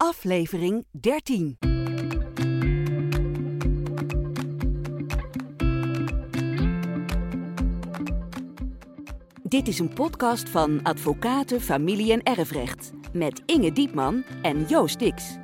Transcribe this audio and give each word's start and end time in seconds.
aflevering 0.00 0.86
13. 0.90 1.56
Dit 9.42 9.68
is 9.68 9.78
een 9.78 9.92
podcast 9.94 10.48
van 10.48 10.82
Advocaten, 10.82 11.60
Familie 11.60 12.12
en 12.12 12.22
Erfrecht 12.22 12.92
met 13.12 13.42
Inge 13.46 13.72
Diepman 13.72 14.24
en 14.42 14.64
Joost 14.64 14.98
Dix. 14.98 15.38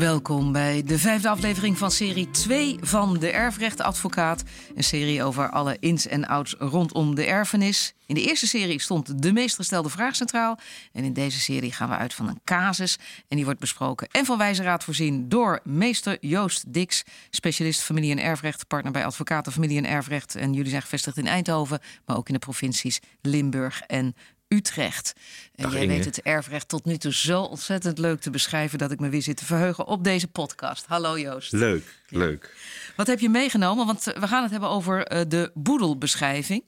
Welkom 0.00 0.52
bij 0.52 0.82
de 0.82 0.98
vijfde 0.98 1.28
aflevering 1.28 1.78
van 1.78 1.90
serie 1.90 2.30
2 2.30 2.76
van 2.80 3.18
De 3.18 3.30
Erfrechtenadvocaat. 3.30 4.42
Een 4.74 4.84
serie 4.84 5.22
over 5.22 5.50
alle 5.50 5.76
ins 5.80 6.06
en 6.06 6.26
outs 6.26 6.54
rondom 6.58 7.14
de 7.14 7.24
erfenis. 7.24 7.94
In 8.06 8.14
de 8.14 8.22
eerste 8.22 8.46
serie 8.46 8.80
stond 8.80 9.22
de 9.22 9.32
meest 9.32 9.54
gestelde 9.54 9.88
vraag 9.88 10.16
centraal. 10.16 10.58
En 10.92 11.04
in 11.04 11.12
deze 11.12 11.40
serie 11.40 11.72
gaan 11.72 11.88
we 11.88 11.96
uit 11.96 12.14
van 12.14 12.28
een 12.28 12.40
casus. 12.44 12.98
En 13.28 13.36
die 13.36 13.44
wordt 13.44 13.60
besproken 13.60 14.08
en 14.10 14.24
van 14.24 14.38
wijze 14.38 14.62
raad 14.62 14.84
voorzien 14.84 15.28
door 15.28 15.60
meester 15.64 16.16
Joost 16.20 16.72
Dix, 16.72 17.02
specialist 17.30 17.80
familie- 17.80 18.10
en 18.10 18.22
erfrecht, 18.22 18.66
partner 18.66 18.92
bij 18.92 19.04
Advocaten 19.04 19.52
Familie 19.52 19.78
en 19.78 19.86
Erfrecht. 19.86 20.34
En 20.34 20.52
jullie 20.52 20.70
zijn 20.70 20.82
gevestigd 20.82 21.16
in 21.16 21.26
Eindhoven, 21.26 21.80
maar 22.06 22.16
ook 22.16 22.28
in 22.28 22.34
de 22.34 22.40
provincies 22.40 23.00
Limburg 23.20 23.80
en 23.80 24.14
Utrecht. 24.54 25.12
En 25.54 25.62
Dag, 25.62 25.72
jij 25.72 25.82
Inge. 25.82 25.94
weet 25.94 26.04
het 26.04 26.22
erfrecht 26.22 26.68
tot 26.68 26.84
nu 26.84 26.96
toe 26.96 27.12
zo 27.12 27.42
ontzettend 27.42 27.98
leuk 27.98 28.20
te 28.20 28.30
beschrijven 28.30 28.78
dat 28.78 28.90
ik 28.90 29.00
me 29.00 29.08
weer 29.08 29.22
zit 29.22 29.36
te 29.36 29.44
verheugen 29.44 29.86
op 29.86 30.04
deze 30.04 30.28
podcast. 30.28 30.86
Hallo 30.86 31.18
Joost. 31.18 31.52
Leuk, 31.52 31.84
leuk. 32.08 32.54
Wat 32.96 33.06
heb 33.06 33.20
je 33.20 33.28
meegenomen? 33.28 33.86
Want 33.86 34.06
eh, 34.06 34.20
we 34.20 34.28
gaan 34.28 34.42
het 34.42 34.50
hebben 34.50 34.68
over 34.68 35.04
eh, 35.06 35.20
de 35.28 35.50
boedelbeschrijving. 35.54 36.64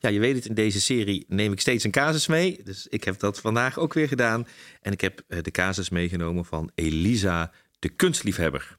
Ja, 0.00 0.08
je 0.08 0.18
weet 0.20 0.34
het, 0.34 0.46
in 0.46 0.54
deze 0.54 0.80
serie 0.80 1.24
neem 1.28 1.52
ik 1.52 1.60
steeds 1.60 1.84
een 1.84 1.90
casus 1.90 2.26
mee. 2.26 2.60
Dus 2.64 2.86
ik 2.86 3.04
heb 3.04 3.18
dat 3.18 3.40
vandaag 3.40 3.78
ook 3.78 3.92
weer 3.92 4.08
gedaan. 4.08 4.46
En 4.80 4.92
ik 4.92 5.00
heb 5.00 5.22
eh, 5.28 5.42
de 5.42 5.50
casus 5.50 5.88
meegenomen 5.88 6.44
van 6.44 6.70
Elisa, 6.74 7.52
de 7.78 7.88
kunstliefhebber. 7.88 8.78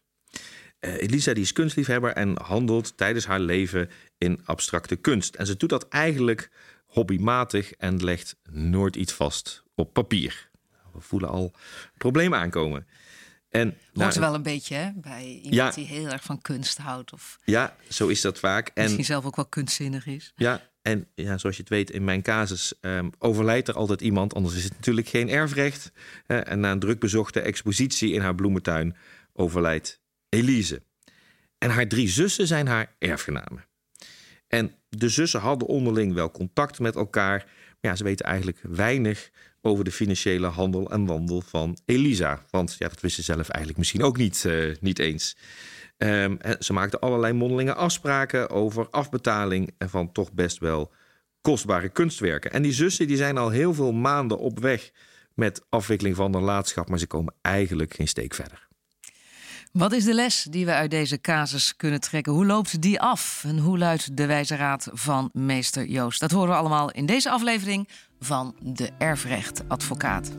Elisa 0.80 1.34
die 1.34 1.44
is 1.44 1.54
kunstliefhebber 1.54 2.14
en 2.14 2.42
handelt 2.42 2.98
tijdens 2.98 3.26
haar 3.26 3.40
leven 3.40 3.90
in 4.18 4.42
abstracte 4.44 4.96
kunst. 4.96 5.36
En 5.36 5.46
ze 5.46 5.58
doet 5.58 5.70
dat 5.70 5.88
eigenlijk 5.88 6.50
hobbymatig 6.96 7.72
en 7.72 8.04
legt 8.04 8.36
nooit 8.50 8.96
iets 8.96 9.14
vast 9.14 9.64
op 9.76 9.94
papier. 9.94 10.50
We 10.94 11.02
voelen 11.02 11.30
al 11.30 11.54
problemen 11.98 12.40
aankomen. 12.40 12.88
En, 13.50 13.68
Hoort 13.94 14.10
nou, 14.16 14.20
wel 14.20 14.34
een 14.34 14.44
beetje 14.44 14.76
hè, 14.76 14.92
bij 14.96 15.26
iemand 15.26 15.54
Ja. 15.54 15.72
die 15.72 15.86
heel 15.86 16.08
erg 16.10 16.24
van 16.24 16.42
kunst 16.42 16.78
houdt. 16.78 17.14
Of 17.14 17.40
Ja, 17.44 17.76
zo 17.90 18.08
is 18.08 18.22
dat 18.22 18.40
vaak. 18.40 18.72
En 18.74 18.84
misschien 18.84 19.06
zelf 19.06 19.26
ook 19.26 19.36
wel 19.36 19.46
kunstzinnig 19.46 20.06
is. 20.06 20.34
Ja, 20.36 20.62
en 20.82 21.08
ja, 21.16 21.38
zoals 21.38 21.56
je 21.56 21.62
het 21.62 21.72
weet, 21.72 21.90
in 21.92 22.04
mijn 22.04 22.22
casus 22.22 22.74
ehm, 22.82 23.10
overlijdt 23.20 23.68
er 23.68 23.76
altijd 23.76 24.02
iemand. 24.02 24.34
Anders 24.34 24.56
is 24.56 24.64
het 24.64 24.74
natuurlijk 24.74 25.08
geen 25.08 25.30
erfrecht. 25.30 25.92
En 26.28 26.60
na 26.60 26.72
een 26.72 26.80
druk 26.80 27.00
bezochte 27.00 27.40
expositie 27.40 28.12
in 28.14 28.22
haar 28.22 28.36
bloementuin 28.36 28.96
overlijdt 29.34 30.02
Elise. 30.30 30.82
En 31.58 31.70
haar 31.70 31.88
drie 31.88 32.08
zussen 32.10 32.48
zijn 32.48 32.68
haar 32.68 32.96
erfgenamen. 33.00 33.66
En 34.56 34.72
de 34.90 35.10
zussen 35.10 35.40
hadden 35.40 35.68
onderling 35.68 36.14
wel 36.14 36.32
contact 36.32 36.80
met 36.80 36.96
elkaar. 36.96 37.44
Maar 37.46 37.92
ja, 37.92 37.96
ze 37.96 38.04
weten 38.04 38.26
eigenlijk 38.26 38.60
weinig 38.62 39.30
over 39.62 39.84
de 39.84 39.92
financiële 39.92 40.48
handel 40.48 40.92
en 40.92 41.06
wandel 41.06 41.42
van 41.42 41.78
Elisa. 41.86 42.42
Want 42.50 42.76
ja, 42.80 42.88
dat 42.88 43.02
wisten 43.02 43.24
ze 43.24 43.34
zelf 43.34 43.50
eigenlijk 43.50 43.78
misschien 43.78 44.04
ook 44.04 44.18
niet, 44.18 44.46
eh, 44.46 44.76
niet 44.80 45.00
eens. 45.00 45.38
En 45.98 46.40
ze 46.60 46.74
maakten 46.74 47.00
allerlei 47.00 47.34
mondelinge 47.34 47.74
afspraken 47.74 48.50
over 48.50 48.90
afbetaling 48.90 49.72
van 49.78 50.12
toch 50.12 50.34
best 50.34 50.58
wel 50.58 50.92
kostbare 51.42 51.90
kunstwerken. 51.90 52.52
En 52.52 52.62
die 52.62 52.74
zussen 52.74 53.08
die 53.08 53.18
zijn 53.18 53.38
al 53.38 53.50
heel 53.50 53.74
veel 53.74 53.94
maanden 53.94 54.40
op 54.40 54.60
weg 54.60 54.92
met 55.34 55.66
afwikkeling 55.70 56.16
van 56.16 56.32
de 56.32 56.40
laadschap, 56.40 56.90
maar 56.90 57.00
ze 57.00 57.08
komen 57.08 57.34
eigenlijk 57.42 57.94
geen 57.94 58.08
steek 58.08 58.34
verder. 58.34 58.65
Wat 59.76 59.92
is 59.92 60.04
de 60.04 60.14
les 60.14 60.48
die 60.50 60.66
we 60.66 60.72
uit 60.72 60.92
deze 60.92 61.22
casus 61.22 61.76
kunnen 61.76 62.00
trekken? 62.00 62.34
Hoe 62.34 62.46
loopt 62.46 62.82
die 62.82 63.02
af? 63.02 63.44
En 63.44 63.58
hoe 63.58 63.78
luidt 63.78 64.18
de 64.18 64.26
wijze 64.26 64.56
raad 64.56 64.90
van 64.92 65.30
meester 65.34 65.86
Joost? 65.86 66.20
Dat 66.20 66.32
horen 66.32 66.50
we 66.50 66.56
allemaal 66.56 66.92
in 66.92 67.06
deze 67.06 67.30
aflevering 67.30 67.90
van 68.20 68.56
de 68.60 68.92
Erfrechtadvocaat. 68.98 70.32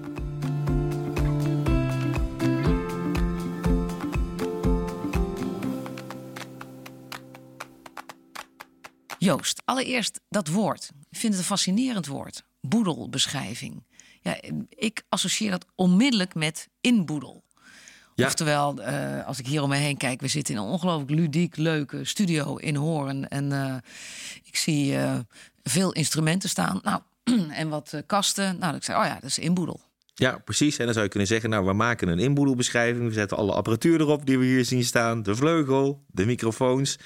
Joost, 9.18 9.62
allereerst 9.64 10.20
dat 10.28 10.48
woord. 10.48 10.90
Ik 11.10 11.18
vind 11.18 11.32
het 11.32 11.42
een 11.42 11.48
fascinerend 11.48 12.06
woord. 12.06 12.44
Boedelbeschrijving. 12.60 13.86
Ja, 14.20 14.36
ik 14.68 15.04
associeer 15.08 15.50
dat 15.50 15.66
onmiddellijk 15.74 16.34
met 16.34 16.68
inboedel. 16.80 17.44
Ja. 18.16 18.26
Oftewel, 18.26 18.82
eh, 18.82 19.26
als 19.26 19.38
ik 19.38 19.46
hier 19.46 19.62
om 19.62 19.68
me 19.68 19.76
heen 19.76 19.96
kijk, 19.96 20.20
we 20.20 20.28
zitten 20.28 20.54
in 20.54 20.60
een 20.60 20.66
ongelooflijk 20.66 21.10
ludiek, 21.10 21.56
leuke 21.56 22.04
studio 22.04 22.56
in 22.56 22.76
Hoorn. 22.76 23.28
En 23.28 23.52
eh, 23.52 23.74
ik 24.44 24.56
zie 24.56 24.96
eh, 24.96 25.18
veel 25.62 25.92
instrumenten 25.92 26.48
staan. 26.48 26.80
Nou, 26.82 27.00
en 27.60 27.68
wat 27.68 28.02
kasten. 28.06 28.58
Nou, 28.58 28.76
ik 28.76 28.84
zei, 28.84 28.98
oh 28.98 29.04
ja, 29.04 29.14
dat 29.14 29.30
is 29.30 29.38
inboedel. 29.38 29.80
Ja, 30.14 30.38
precies. 30.44 30.76
En 30.76 30.84
dan 30.84 30.92
zou 30.92 31.04
je 31.04 31.10
kunnen 31.10 31.28
zeggen, 31.28 31.50
nou, 31.50 31.66
we 31.66 31.72
maken 31.72 32.08
een 32.08 32.18
inboedelbeschrijving. 32.18 33.08
We 33.08 33.12
zetten 33.12 33.36
alle 33.36 33.52
apparatuur 33.52 34.00
erop 34.00 34.26
die 34.26 34.38
we 34.38 34.44
hier 34.44 34.64
zien 34.64 34.84
staan. 34.84 35.22
De 35.22 35.34
vleugel, 35.34 36.04
de 36.06 36.26
microfoons. 36.26 36.98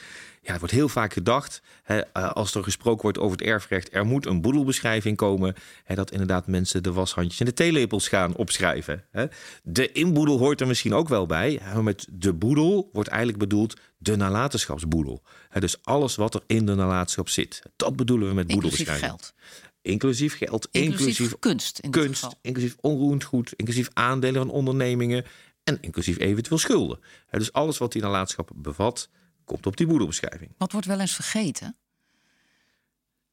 Ja, 0.43 0.51
het 0.51 0.59
wordt 0.59 0.75
heel 0.75 0.89
vaak 0.89 1.13
gedacht, 1.13 1.63
hè, 1.83 2.01
eh, 2.01 2.31
als 2.31 2.55
er 2.55 2.63
gesproken 2.63 3.03
wordt 3.03 3.19
over 3.19 3.39
het 3.39 3.47
erfrecht... 3.47 3.95
er 3.95 4.07
moet 4.07 4.27
een 4.27 4.41
boedelbeschrijving 4.41 5.17
komen. 5.17 5.55
Hè, 5.85 5.95
dat 5.95 6.11
inderdaad 6.11 6.47
mensen 6.47 6.83
de 6.83 6.93
washandjes 6.93 7.41
en 7.41 7.47
de 7.47 7.53
theelepels 7.53 8.09
gaan 8.09 8.37
opschrijven. 8.37 9.05
Hè. 9.11 9.27
De 9.63 9.93
inboedel 9.93 10.39
hoort 10.39 10.61
er 10.61 10.67
misschien 10.67 10.95
ook 10.95 11.09
wel 11.09 11.27
bij. 11.27 11.61
Maar 11.75 11.83
met 11.83 12.07
de 12.11 12.33
boedel 12.33 12.89
wordt 12.93 13.09
eigenlijk 13.09 13.39
bedoeld 13.39 13.81
de 13.99 14.17
nalatenschapsboedel. 14.17 15.23
Hè, 15.49 15.61
dus 15.61 15.77
alles 15.83 16.17
wat 16.17 16.35
er 16.35 16.43
in 16.47 16.67
de 16.67 16.75
nalatenschap 16.75 17.29
zit. 17.29 17.63
Dat 17.77 17.97
bedoelen 17.97 18.29
we 18.29 18.35
met 18.35 18.51
Inclusief 18.51 18.87
boedelbeschrijving. 18.87 19.21
geld. 19.21 19.35
Inclusief 19.83 20.37
geld, 20.37 20.69
Inclusief, 20.71 21.07
inclusief 21.09 21.39
kunst 21.39 21.79
in 21.79 21.91
kunst, 21.91 22.37
inclusief 22.41 22.77
onroerend 22.81 23.25
goed, 23.25 23.53
inclusief 23.57 23.89
aandelen 23.93 24.43
van 24.43 24.51
ondernemingen 24.51 25.25
en 25.65 25.79
inclusief 25.81 26.19
eventueel 26.19 26.59
schulden. 26.59 26.99
Dus 27.31 27.53
alles 27.53 27.79
wat 27.79 27.93
die 27.93 28.03
nalatenschap 28.03 28.51
bevat, 28.55 29.09
komt 29.51 29.67
op 29.67 29.77
die 29.77 29.87
boedelbeschrijving. 29.87 30.51
Wat 30.59 30.73
wordt 30.73 30.87
wel 30.87 31.01
eens 31.01 31.15
vergeten? 31.15 31.77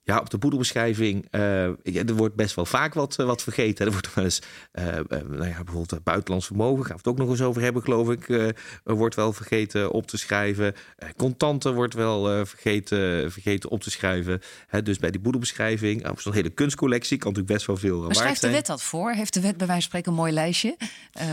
Ja, 0.03 0.19
op 0.19 0.29
de 0.29 0.37
boedelbeschrijving, 0.37 1.27
ja, 1.83 2.03
er 2.05 2.15
wordt 2.15 2.35
best 2.35 2.55
wel 2.55 2.65
vaak 2.65 2.93
wat, 2.93 3.19
eh, 3.19 3.25
wat 3.25 3.43
vergeten. 3.43 3.85
Er 3.85 3.91
wordt 3.91 4.13
wel 4.13 4.23
eens, 4.23 4.41
eh, 4.71 4.85
nou 5.09 5.47
ja, 5.47 5.63
bijvoorbeeld 5.63 6.03
buitenlands 6.03 6.45
vermogen, 6.45 6.85
gaan 6.85 6.95
we 6.95 6.97
het 6.97 7.07
ook 7.07 7.17
nog 7.17 7.29
eens 7.29 7.41
over 7.41 7.61
hebben, 7.61 7.81
geloof 7.81 8.09
ik, 8.09 8.53
wordt 8.83 9.15
wel 9.15 9.33
vergeten 9.33 9.91
op 9.91 10.07
te 10.07 10.17
schrijven. 10.17 10.73
Contanten 11.15 11.73
wordt 11.73 11.93
wel 11.93 12.45
vergeten, 12.45 13.31
vergeten 13.31 13.69
op 13.69 13.81
te 13.81 13.91
schrijven. 13.91 14.41
Hè, 14.67 14.83
dus 14.83 14.97
bij 14.97 15.11
die 15.11 15.19
boedelbeschrijving, 15.21 16.09
of 16.09 16.21
zo'n 16.21 16.33
hele 16.33 16.49
kunstcollectie, 16.49 17.17
kan 17.17 17.27
natuurlijk 17.27 17.53
best 17.53 17.67
wel 17.67 17.77
veel 17.77 17.97
Maar 17.97 18.03
waard 18.03 18.15
schrijft 18.17 18.41
de 18.41 18.41
zijn. 18.41 18.53
wet 18.53 18.65
dat 18.65 18.83
voor? 18.83 19.11
Heeft 19.11 19.33
de 19.33 19.41
wet 19.41 19.57
bij 19.57 19.67
wijze 19.67 19.81
van 19.81 19.89
spreken 19.89 20.11
een 20.11 20.17
mooi 20.17 20.31
lijstje 20.31 20.77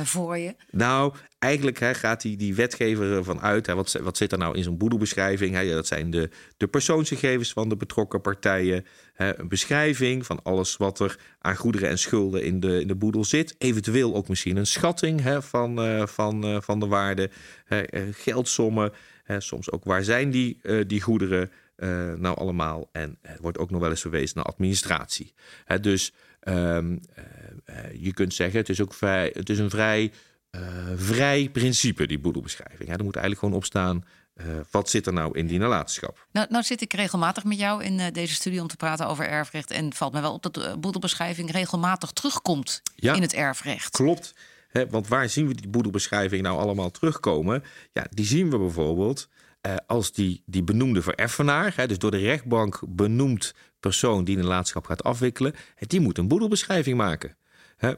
voor 0.05 0.39
je? 0.39 0.55
Nou, 0.71 1.12
eigenlijk 1.44 1.78
hè, 1.78 1.94
gaat 1.94 2.21
die, 2.21 2.37
die 2.37 2.55
wetgever 2.55 3.12
ervan 3.12 3.41
uit. 3.41 3.66
Hè, 3.66 3.75
wat, 3.75 3.93
wat 3.93 4.16
zit 4.16 4.32
er 4.32 4.38
nou 4.38 4.56
in 4.56 4.62
zo'n 4.62 4.78
boedelbeschrijving? 4.78 5.55
Hè? 5.55 5.71
Dat 5.71 5.87
zijn 5.87 6.10
de, 6.10 6.31
de 6.56 6.66
persoonsgegevens 6.66 7.53
van 7.53 7.69
de 7.69 7.77
betrokken 7.77 8.21
partijen. 8.21 8.87
Hè, 9.12 9.38
een 9.38 9.49
beschrijving 9.49 10.27
van 10.27 10.43
alles 10.43 10.77
wat 10.77 11.00
er 11.00 11.19
aan 11.38 11.56
goederen 11.56 11.88
en 11.88 11.99
schulden 11.99 12.43
in 12.43 12.60
de, 12.60 12.81
in 12.81 12.87
de 12.87 12.94
boedel 12.94 13.25
zit. 13.25 13.55
Eventueel 13.59 14.15
ook 14.15 14.28
misschien 14.28 14.56
een 14.56 14.66
schatting 14.66 15.21
hè, 15.21 15.43
van, 15.43 15.82
eh, 15.82 16.06
van, 16.06 16.44
eh, 16.44 16.60
van 16.60 16.81
de 16.81 16.87
waarde. 16.87 17.31
Hè, 17.65 17.81
eh, 17.81 18.03
geldsommen. 18.12 18.93
Hè, 19.25 19.41
soms 19.41 19.71
ook 19.71 19.84
waar 19.84 20.05
zijn 20.05 20.31
die, 20.31 20.61
die 20.87 21.00
goederen 21.00 21.50
nou 22.16 22.37
allemaal. 22.37 22.88
En 22.93 23.19
er 23.22 23.38
wordt 23.41 23.59
ook 23.59 23.71
nog 23.71 23.81
wel 23.81 23.91
eens 23.91 24.00
verwezen 24.00 24.37
naar 24.37 24.44
administratie. 24.44 25.34
Hè, 25.65 25.81
dus 25.81 26.12
ehm, 26.41 26.97
eh, 27.64 27.85
eh, 27.85 28.02
je 28.02 28.12
kunt 28.12 28.35
zeggen, 28.35 28.58
het 28.58 28.69
is 28.69 28.81
ook 28.81 28.94
vrij, 28.94 29.31
het 29.35 29.49
is 29.49 29.58
een 29.58 29.70
vrij 29.70 30.12
vrij 30.97 31.49
principe, 31.53 32.06
die 32.06 32.19
boedelbeschrijving. 32.19 32.89
Hè. 32.89 32.95
Er 32.97 33.05
moet 33.05 33.17
eigenlijk 33.17 33.39
gewoon 33.39 33.55
op 33.55 33.65
staan, 33.65 34.05
eh, 34.35 34.47
wat 34.71 34.91
zit 34.91 35.06
er 35.06 35.12
nou 35.12 35.39
in 35.39 35.47
die 35.47 35.59
nalatenschap? 35.59 36.27
Nou, 36.33 36.47
nou 36.51 36.65
zit 36.65 36.81
ik 36.81 36.93
regelmatig 36.93 37.45
met 37.45 37.59
jou 37.59 37.85
in 37.85 38.01
eh, 38.01 38.12
deze 38.12 38.35
studie 38.35 38.61
om 38.61 38.67
te 38.69 38.77
praten 38.77 39.06
over 39.09 39.29
erfrecht. 39.29 39.71
En 39.71 39.85
het 39.85 39.97
valt 39.97 40.12
mij 40.12 40.23
wel 40.23 40.33
op 40.33 40.43
dat 40.43 40.55
de 40.55 40.77
boedelbeschrijving 40.79 41.51
regelmatig 41.51 42.11
terugkomt 42.11 42.83
Ja. 42.97 43.15
in 43.15 43.23
het 43.23 43.33
erfrecht. 43.35 43.91
Klopt. 43.91 44.35
Hè, 44.69 44.89
want 44.89 45.09
waar 45.09 45.29
zien 45.29 45.47
we 45.47 45.55
die 45.55 45.69
boedelbeschrijving 45.69 46.43
nou 46.43 46.59
allemaal 46.59 46.91
terugkomen? 46.91 47.65
Ja, 47.93 48.07
die 48.11 48.25
zien 48.27 48.50
we 48.50 48.59
bijvoorbeeld 48.59 49.29
eh, 49.61 49.75
als 49.87 50.12
die, 50.12 50.43
die 50.47 50.62
benoemde 50.62 51.03
vereffenaar, 51.03 51.73
hè, 51.77 51.87
dus 51.87 51.99
door 51.99 52.11
de 52.11 52.17
rechtbank 52.19 52.81
benoemd 52.89 53.55
persoon 53.81 54.25
die 54.25 54.37
een 54.37 54.43
nalatenschap 54.43 54.87
gaat 54.87 55.03
afwikkelen, 55.05 55.55
hè, 55.75 55.87
die 55.87 56.00
moet 56.00 56.19
een 56.19 56.29
boedelbeschrijving 56.29 56.97
maken. 56.97 57.37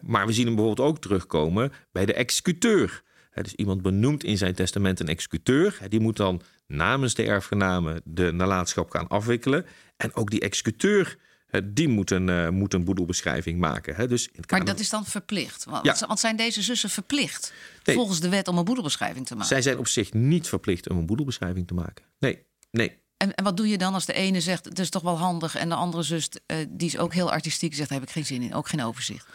Maar 0.00 0.26
we 0.26 0.32
zien 0.32 0.46
hem 0.46 0.55
bijvoorbeeld 0.55 0.88
ook 0.88 0.99
terugkomen 0.99 1.73
bij 1.93 2.06
de 2.06 2.14
executeur. 2.14 3.02
Dus 3.43 3.55
iemand 3.55 3.82
benoemt 3.82 4.25
in 4.25 4.38
zijn 4.38 4.55
testament 4.55 5.00
een 5.00 5.08
executeur. 5.08 5.78
Die 5.88 6.00
moet 6.00 6.17
dan 6.17 6.43
namens 6.67 7.14
de 7.14 7.23
erfgenamen 7.23 8.00
de 8.05 8.32
nalatenschap 8.32 8.90
gaan 8.90 9.08
afwikkelen. 9.08 9.67
En 9.96 10.14
ook 10.14 10.31
die 10.31 10.40
executeur 10.40 11.17
die 11.64 11.88
moeten, 11.88 12.28
uh, 12.28 12.49
moet 12.49 12.75
een 12.75 12.84
boedelbeschrijving 12.84 13.58
maken. 13.58 14.08
Dus 14.08 14.26
in 14.26 14.32
het 14.40 14.50
maar 14.50 14.64
dat 14.64 14.81
is 14.81 14.90
dan 14.90 15.05
verplicht? 15.05 15.64
Want, 15.64 16.00
want 16.00 16.20
zijn 16.20 16.37
deze 16.37 16.62
zussen 16.62 16.90
verplicht 16.90 17.52
volgens 17.82 18.20
de 18.20 18.28
wet 18.28 18.49
om 18.49 18.58
een 18.58 18.64
boedelbeschrijving 18.64 19.26
te 19.26 19.34
maken? 19.34 19.49
Zij 19.49 19.62
zijn 19.62 19.78
op 19.78 19.88
zich 19.88 20.12
niet 20.12 20.49
verplicht 20.49 20.88
om 20.88 20.96
een 20.96 21.06
boedelbeschrijving 21.06 21.67
te 21.67 21.75
maken. 21.75 22.05
Nee, 22.19 22.43
nee. 22.70 22.99
En, 23.17 23.34
en, 23.34 23.44
wat 23.44 23.56
doe 23.56 23.69
je 23.69 23.78
dan 23.78 23.94
als 23.94 24.06
de 24.06 24.12
ene 24.12 24.40
zegt 24.40 24.64
het 24.64 24.78
is 24.78 24.90
toch 24.90 25.02
wel 25.02 25.19
handig 25.19 25.55
en 25.55 25.69
de 25.69 25.75
andere 25.75 26.02
zus 26.02 26.28
uh, 26.46 26.56
die 26.69 26.88
is 26.88 26.99
ook 26.99 27.14
heel 27.14 27.31
artistiek 27.31 27.75
zegt 27.75 27.88
daar 27.88 27.99
heb 27.99 28.08
ik 28.08 28.14
geen 28.14 28.26
zin 28.26 28.43
in, 28.43 28.55
ook 28.55 28.69
geen 28.69 28.82
overzicht? 28.82 29.26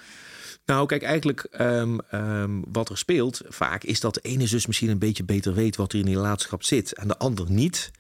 Nou, 0.66 0.86
kijk, 0.86 1.04
eigenlijk 1.04 1.48
um, 1.60 2.00
um, 2.14 2.64
wat 2.72 2.90
er 2.90 2.98
speelt 2.98 3.42
vaak 3.48 3.84
is 3.84 4.00
dat 4.00 4.14
de 4.14 4.22
ene 4.22 4.48
zus 4.48 4.66
misschien 4.66 4.90
een 4.90 5.00
beetje 5.00 5.24
beter 5.24 5.54
weet 5.54 5.76
wat 5.76 5.94
er 5.94 6.00
in 6.00 6.06
die 6.06 6.18
laatschap 6.18 6.64
zit 6.64 6.94
en 6.94 7.08
de 7.08 7.18
ander 7.18 7.52
niet. 7.52 7.92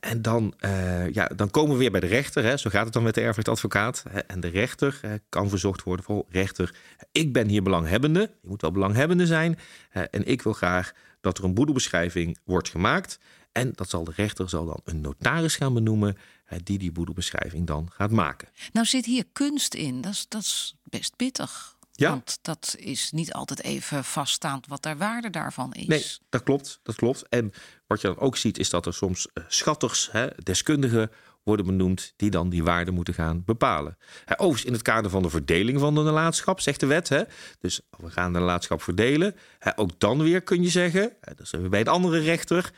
en 0.00 0.22
dan, 0.22 0.54
uh, 0.60 1.10
ja, 1.10 1.30
dan 1.36 1.50
komen 1.50 1.72
we 1.72 1.78
weer 1.78 1.90
bij 1.90 2.00
de 2.00 2.06
rechter. 2.06 2.44
Hè. 2.44 2.56
Zo 2.56 2.70
gaat 2.70 2.84
het 2.84 2.92
dan 2.92 3.02
met 3.02 3.14
de 3.14 3.20
erfrechtadvocaat. 3.20 4.02
En 4.26 4.40
de 4.40 4.48
rechter 4.48 5.00
kan 5.28 5.48
verzocht 5.48 5.82
worden 5.82 6.04
voor 6.04 6.24
rechter. 6.28 6.74
Ik 7.12 7.32
ben 7.32 7.48
hier 7.48 7.62
belanghebbende. 7.62 8.20
Je 8.20 8.48
moet 8.48 8.60
wel 8.60 8.72
belanghebbende 8.72 9.26
zijn. 9.26 9.58
en 9.90 10.26
ik 10.26 10.42
wil 10.42 10.52
graag 10.52 10.92
dat 11.20 11.38
er 11.38 11.44
een 11.44 11.54
boedelbeschrijving 11.54 12.38
wordt 12.44 12.68
gemaakt. 12.68 13.18
En 13.52 13.72
dat 13.74 13.90
zal 13.90 14.04
de 14.04 14.12
rechter 14.16 14.48
zal 14.48 14.64
dan 14.64 14.80
een 14.84 15.00
notaris 15.00 15.56
gaan 15.56 15.74
benoemen 15.74 16.16
die 16.62 16.78
die 16.78 16.92
boedelbeschrijving 16.92 17.66
dan 17.66 17.88
gaat 17.92 18.10
maken. 18.10 18.48
Nou 18.72 18.86
zit 18.86 19.04
hier 19.04 19.24
kunst 19.32 19.74
in. 19.74 20.00
Dat 20.00 20.12
is, 20.12 20.26
dat 20.28 20.42
is 20.42 20.76
best 20.84 21.16
pittig. 21.16 21.75
Ja. 21.96 22.10
Want 22.10 22.38
dat 22.42 22.74
is 22.78 23.10
niet 23.10 23.32
altijd 23.32 23.62
even 23.62 24.04
vaststaand 24.04 24.66
wat 24.66 24.82
de 24.82 24.96
waarde 24.96 25.30
daarvan 25.30 25.72
is. 25.72 25.86
Nee, 25.86 26.04
dat 26.28 26.42
klopt. 26.42 26.80
Dat 26.82 26.94
klopt. 26.94 27.28
En 27.28 27.52
wat 27.86 28.00
je 28.00 28.06
dan 28.06 28.18
ook 28.18 28.36
ziet, 28.36 28.58
is 28.58 28.70
dat 28.70 28.86
er 28.86 28.94
soms 28.94 29.28
eh, 29.32 29.44
schatters, 29.48 30.08
hè, 30.12 30.26
deskundigen 30.42 31.10
worden 31.42 31.66
benoemd 31.66 32.12
die 32.16 32.30
dan 32.30 32.48
die 32.48 32.64
waarde 32.64 32.90
moeten 32.90 33.14
gaan 33.14 33.42
bepalen. 33.44 33.96
Overigens 34.26 34.64
in 34.64 34.72
het 34.72 34.82
kader 34.82 35.10
van 35.10 35.22
de 35.22 35.30
verdeling 35.30 35.80
van 35.80 35.94
de 35.94 36.02
nalatenschap, 36.02 36.60
zegt 36.60 36.80
de 36.80 36.86
wet. 36.86 37.08
Hè, 37.08 37.22
dus 37.60 37.80
we 37.90 38.10
gaan 38.10 38.32
de 38.32 38.38
nalatenschap 38.38 38.82
verdelen. 38.82 39.34
Ook 39.74 40.00
dan 40.00 40.22
weer 40.22 40.42
kun 40.42 40.62
je 40.62 40.68
zeggen, 40.68 41.12
dat 41.20 41.48
zijn 41.48 41.62
we 41.62 41.68
bij 41.68 41.80
een 41.80 41.88
andere 41.88 42.18
rechter, 42.18 42.72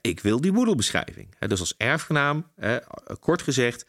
ik 0.00 0.20
wil 0.20 0.40
die 0.40 0.52
boedelbeschrijving. 0.52 1.34
Dus 1.38 1.60
als 1.60 1.74
erfgenaam, 1.76 2.50
kort 3.20 3.42
gezegd, 3.42 3.86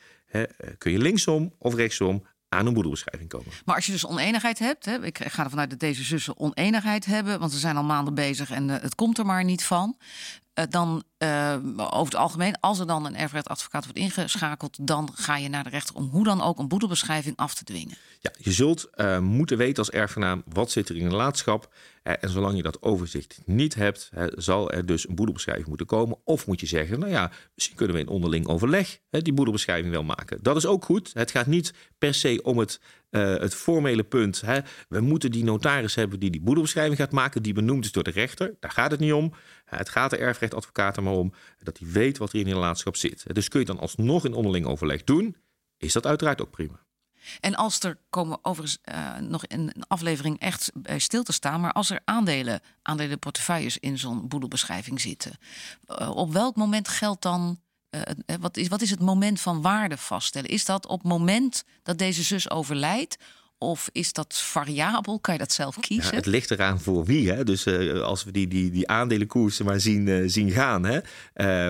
kun 0.77 0.91
je 0.91 0.97
linksom 0.97 1.53
of 1.57 1.75
rechtsom 1.75 2.25
aan 2.49 2.65
een 2.65 2.73
boedelbeschrijving 2.73 3.29
komen. 3.29 3.51
Maar 3.65 3.75
als 3.75 3.85
je 3.85 3.91
dus 3.91 4.05
oneenigheid 4.05 4.59
hebt, 4.59 4.85
hè, 4.85 5.05
ik 5.05 5.23
ga 5.23 5.43
ervan 5.43 5.59
uit 5.59 5.69
dat 5.69 5.79
deze 5.79 6.03
zussen 6.03 6.39
oneenigheid 6.39 7.05
hebben, 7.05 7.39
want 7.39 7.51
ze 7.51 7.59
zijn 7.59 7.77
al 7.77 7.83
maanden 7.83 8.13
bezig 8.13 8.51
en 8.51 8.67
uh, 8.69 8.75
het 8.81 8.95
komt 8.95 9.17
er 9.17 9.25
maar 9.25 9.43
niet 9.43 9.63
van. 9.63 9.97
Uh, 10.59 10.65
dan 10.69 11.03
uh, 11.17 11.55
over 11.75 12.05
het 12.05 12.15
algemeen, 12.15 12.59
als 12.59 12.79
er 12.79 12.87
dan 12.87 13.05
een 13.05 13.15
erfrechtadvocaat 13.15 13.83
wordt 13.83 13.99
ingeschakeld, 13.99 14.87
dan 14.87 15.09
ga 15.13 15.37
je 15.37 15.49
naar 15.49 15.63
de 15.63 15.69
rechter 15.69 15.95
om 15.95 16.09
hoe 16.09 16.23
dan 16.23 16.41
ook 16.41 16.59
een 16.59 16.67
boedelbeschrijving 16.67 17.37
af 17.37 17.53
te 17.53 17.63
dwingen. 17.63 17.97
Ja, 18.19 18.31
je 18.37 18.51
zult 18.51 18.89
moeten 19.21 19.57
weten 19.57 19.77
als 19.77 19.89
erfgenaam 19.89 20.43
wat 20.45 20.71
zit 20.71 20.89
er 20.89 20.95
in 20.95 21.05
een 21.05 21.15
laadschap. 21.15 21.73
Uh, 22.07 22.13
en 22.19 22.29
zolang 22.29 22.55
je 22.55 22.63
dat 22.63 22.81
overzicht 22.81 23.41
niet 23.45 23.75
hebt, 23.75 24.11
zal 24.35 24.71
er 24.71 24.85
dus 24.85 25.07
een 25.07 25.15
boedelbeschrijving 25.15 25.67
moeten 25.67 25.85
komen. 25.85 26.17
Of 26.23 26.47
moet 26.47 26.59
je 26.59 26.65
zeggen, 26.65 26.99
nou 26.99 27.11
ja, 27.11 27.31
misschien 27.55 27.75
kunnen 27.77 27.95
we 27.95 28.01
in 28.01 28.07
onderling 28.07 28.47
overleg 28.47 28.99
die 29.09 29.33
boedelbeschrijving 29.33 29.91
wel 29.91 30.03
maken. 30.03 30.39
Dat 30.41 30.55
is 30.55 30.65
ook 30.65 30.85
goed. 30.85 31.11
Het 31.13 31.31
gaat 31.31 31.47
niet 31.47 31.73
per 31.97 32.13
se 32.13 32.39
om 32.43 32.57
het, 32.57 32.79
het 33.09 33.55
formele 33.55 34.03
punt. 34.03 34.41
Hè. 34.41 34.59
We 34.89 35.01
moeten 35.01 35.31
die 35.31 35.43
notaris 35.43 35.95
hebben 35.95 36.19
die 36.19 36.29
die 36.29 36.41
boedelbeschrijving 36.41 36.97
gaat 36.97 37.11
maken, 37.11 37.43
die 37.43 37.53
benoemd 37.53 37.85
is 37.85 37.91
door 37.91 38.03
de 38.03 38.11
rechter. 38.11 38.55
Daar 38.59 38.71
gaat 38.71 38.91
het 38.91 38.99
niet 38.99 39.13
om. 39.13 39.33
Het 39.65 39.89
gaat 39.89 40.09
de 40.09 40.17
erfrechtadvocaat 40.17 40.97
er 40.97 41.03
maar 41.03 41.13
om 41.13 41.33
dat 41.63 41.77
hij 41.77 41.87
weet 41.91 42.17
wat 42.17 42.33
er 42.33 42.39
in 42.39 42.45
die 42.45 42.55
laadschap 42.55 42.95
zit. 42.95 43.25
Dus 43.33 43.47
kun 43.47 43.59
je 43.59 43.65
dan 43.65 43.79
alsnog 43.79 44.25
in 44.25 44.33
onderling 44.33 44.65
overleg 44.65 45.03
doen, 45.03 45.35
is 45.77 45.93
dat 45.93 46.05
uiteraard 46.05 46.41
ook 46.41 46.51
prima. 46.51 46.84
En 47.39 47.55
als 47.55 47.79
er 47.79 47.97
komen 48.09 48.39
overigens 48.41 48.77
uh, 48.95 49.17
nog 49.17 49.43
een 49.47 49.73
aflevering 49.87 50.39
echt 50.39 50.71
bij 50.73 50.99
stil 50.99 51.23
te 51.23 51.33
staan, 51.33 51.61
maar 51.61 51.73
als 51.73 51.89
er 51.89 51.99
aandelen, 52.05 52.61
aandelenportefeuilles 52.81 53.77
in 53.77 53.97
zo'n 53.97 54.27
boedelbeschrijving 54.27 55.01
zitten, 55.01 55.37
uh, 55.87 56.09
op 56.09 56.33
welk 56.33 56.55
moment 56.55 56.87
geldt 56.87 57.21
dan 57.21 57.59
uh, 57.95 58.01
wat, 58.39 58.57
is, 58.57 58.67
wat 58.67 58.81
is 58.81 58.89
het 58.89 58.99
moment 58.99 59.41
van 59.41 59.61
waarde 59.61 59.97
vaststellen? 59.97 60.49
Is 60.49 60.65
dat 60.65 60.87
op 60.87 60.99
het 60.99 61.07
moment 61.07 61.63
dat 61.83 61.97
deze 61.97 62.23
zus 62.23 62.49
overlijdt? 62.49 63.17
Of 63.57 63.89
is 63.91 64.13
dat 64.13 64.37
variabel? 64.37 65.19
Kan 65.19 65.33
je 65.33 65.39
dat 65.39 65.51
zelf 65.51 65.79
kiezen? 65.79 66.11
Ja, 66.11 66.17
het 66.17 66.25
ligt 66.25 66.51
eraan 66.51 66.79
voor 66.79 67.05
wie. 67.05 67.31
Hè? 67.31 67.43
Dus 67.43 67.65
uh, 67.65 68.01
als 68.01 68.23
we 68.23 68.31
die, 68.31 68.47
die, 68.47 68.71
die 68.71 68.87
aandelenkoersen 68.87 69.65
maar 69.65 69.79
zien, 69.79 70.07
uh, 70.07 70.23
zien 70.25 70.51
gaan, 70.51 70.83
hè? 70.83 70.99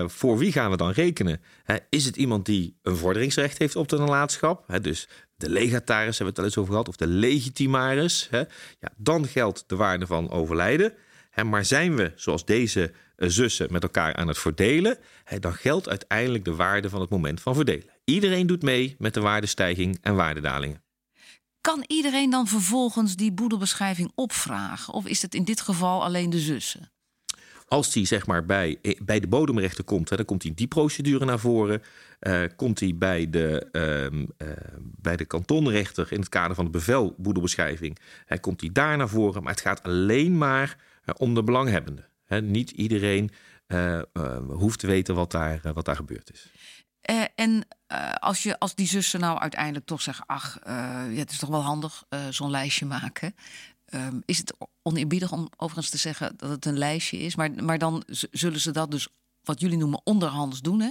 Uh, 0.02 0.08
voor 0.08 0.38
wie 0.38 0.52
gaan 0.52 0.70
we 0.70 0.76
dan 0.76 0.90
rekenen? 0.90 1.40
Hè? 1.64 1.76
Is 1.90 2.04
het 2.04 2.16
iemand 2.16 2.44
die 2.44 2.78
een 2.82 2.96
vorderingsrecht 2.96 3.58
heeft 3.58 3.76
op 3.76 3.88
de 3.88 3.98
nalatenschap? 3.98 4.64
Hè? 4.66 4.80
Dus 4.80 5.08
de 5.36 5.50
legataris 5.50 6.18
hebben 6.18 6.18
we 6.18 6.26
het 6.26 6.38
al 6.38 6.44
eens 6.44 6.56
over 6.56 6.70
gehad, 6.70 6.88
of 6.88 6.96
de 6.96 7.06
legitimaris. 7.06 8.26
Hè? 8.30 8.38
Ja, 8.78 8.92
dan 8.96 9.26
geldt 9.26 9.64
de 9.66 9.76
waarde 9.76 10.06
van 10.06 10.30
overlijden. 10.30 10.92
Hè? 11.30 11.44
Maar 11.44 11.64
zijn 11.64 11.96
we, 11.96 12.12
zoals 12.14 12.44
deze 12.44 12.92
zussen, 13.16 13.72
met 13.72 13.82
elkaar 13.82 14.14
aan 14.14 14.28
het 14.28 14.38
verdelen, 14.38 14.98
hè? 15.24 15.38
dan 15.38 15.54
geldt 15.54 15.88
uiteindelijk 15.88 16.44
de 16.44 16.54
waarde 16.54 16.88
van 16.88 17.00
het 17.00 17.10
moment 17.10 17.40
van 17.40 17.54
verdelen. 17.54 17.90
Iedereen 18.04 18.46
doet 18.46 18.62
mee 18.62 18.96
met 18.98 19.14
de 19.14 19.20
waardestijging 19.20 19.98
en 20.02 20.14
waardedalingen. 20.14 20.84
Kan 21.60 21.84
iedereen 21.86 22.30
dan 22.30 22.46
vervolgens 22.46 23.16
die 23.16 23.32
boedelbeschrijving 23.32 24.12
opvragen? 24.14 24.94
Of 24.94 25.06
is 25.06 25.22
het 25.22 25.34
in 25.34 25.44
dit 25.44 25.60
geval 25.60 26.04
alleen 26.04 26.30
de 26.30 26.38
zussen? 26.38 26.90
Als 27.68 27.92
die 27.92 28.06
zeg 28.06 28.26
maar 28.26 28.46
bij, 28.46 28.78
eh, 28.82 29.00
bij 29.02 29.20
de 29.20 29.26
bodemrechter 29.26 29.84
komt, 29.84 30.10
hè, 30.10 30.16
dan 30.16 30.24
komt 30.24 30.42
hij 30.42 30.52
die 30.54 30.66
procedure 30.66 31.24
naar 31.24 31.38
voren. 31.38 31.82
Uh, 32.20 32.42
komt 32.56 32.80
hij 32.80 32.92
bij 32.94 33.30
de, 33.30 33.68
uh, 33.72 34.48
uh, 34.48 34.56
bij 34.80 35.16
de 35.16 35.24
kantonrechter 35.24 36.12
in 36.12 36.20
het 36.20 36.28
kader 36.28 36.56
van 36.56 36.64
de 36.64 36.70
bevel 36.70 37.14
boedelbeschrijving, 37.18 37.98
uh, 38.28 38.38
komt 38.40 38.60
hij 38.60 38.70
daar 38.72 38.96
naar 38.96 39.08
voren. 39.08 39.42
Maar 39.42 39.52
het 39.52 39.60
gaat 39.60 39.82
alleen 39.82 40.38
maar 40.38 40.76
om 41.16 41.34
de 41.34 41.42
belanghebbenden. 41.42 42.06
niet 42.40 42.70
iedereen 42.70 43.30
hoeft 44.48 44.78
te 44.78 44.86
weten 44.86 45.14
wat 45.14 45.30
daar, 45.30 45.60
wat 45.74 45.84
daar 45.84 45.96
gebeurd 45.96 46.32
is. 46.32 46.50
En 47.34 47.66
als, 48.18 48.42
je, 48.42 48.58
als 48.58 48.74
die 48.74 48.86
zussen 48.86 49.20
nou 49.20 49.38
uiteindelijk 49.38 49.86
toch 49.86 50.02
zeggen: 50.02 50.26
ach, 50.26 50.58
ja, 50.64 51.08
het 51.08 51.30
is 51.30 51.38
toch 51.38 51.48
wel 51.48 51.62
handig 51.62 52.04
zo'n 52.30 52.50
lijstje 52.50 52.86
maken. 52.86 53.34
Ehm, 53.86 54.20
is 54.24 54.38
het 54.38 54.56
oneerbiedig 54.82 55.32
om 55.32 55.48
overigens 55.56 55.90
te 55.90 55.98
zeggen 55.98 56.34
dat 56.36 56.50
het 56.50 56.64
een 56.64 56.78
lijstje 56.78 57.18
is, 57.18 57.36
maar, 57.36 57.50
maar 57.64 57.78
dan 57.78 58.02
zullen 58.30 58.60
ze 58.60 58.70
dat 58.70 58.90
dus, 58.90 59.08
wat 59.42 59.60
jullie 59.60 59.78
noemen, 59.78 60.00
onderhands 60.04 60.60
doen. 60.60 60.80
Hè? 60.80 60.90